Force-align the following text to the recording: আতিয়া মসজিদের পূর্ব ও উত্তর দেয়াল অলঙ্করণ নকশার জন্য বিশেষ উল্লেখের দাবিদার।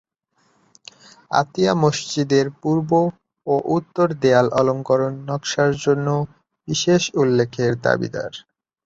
আতিয়া 1.31 1.73
মসজিদের 1.83 2.45
পূর্ব 2.61 2.89
ও 3.47 3.53
উত্তর 3.77 4.07
দেয়াল 4.21 4.47
অলঙ্করণ 4.59 5.13
নকশার 5.29 5.71
জন্য 5.83 6.07
বিশেষ 6.67 7.01
উল্লেখের 7.15 7.71
দাবিদার। 7.85 8.33